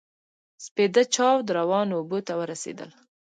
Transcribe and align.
سپېده 0.65 1.03
چاود 1.15 1.45
روانو 1.57 1.93
اوبو 1.99 2.19
ته 2.27 2.33
ورسېدل. 2.39 2.89